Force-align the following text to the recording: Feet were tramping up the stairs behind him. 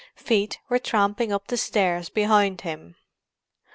Feet 0.15 0.57
were 0.67 0.79
tramping 0.79 1.31
up 1.31 1.45
the 1.45 1.57
stairs 1.57 2.09
behind 2.09 2.61
him. 2.61 2.95